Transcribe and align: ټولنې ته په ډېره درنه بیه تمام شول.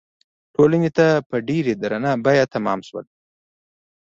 ټولنې 0.55 0.89
ته 0.97 1.07
په 1.29 1.35
ډېره 1.47 1.73
درنه 1.83 2.11
بیه 2.25 2.45
تمام 2.55 2.79
شول. 2.87 3.05